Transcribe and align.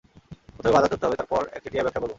প্রথমে 0.55 0.73
বাজার 0.75 0.89
ধরতে 0.91 1.05
হবে, 1.05 1.17
তারপর 1.17 1.41
একচেটিয়া 1.55 1.83
ব্যবসা 1.83 1.99
করবো। 1.99 2.09